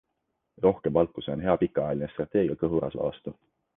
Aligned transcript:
Rohkem 0.63 0.91
valku- 0.95 1.21
see 1.25 1.33
on 1.35 1.43
hea 1.47 1.57
pikaajaline 1.65 2.09
strateegia 2.15 2.59
kõhurasva 2.65 3.11
vastu. 3.11 3.37